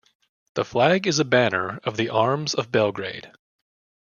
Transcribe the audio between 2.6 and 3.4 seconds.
Belgrade.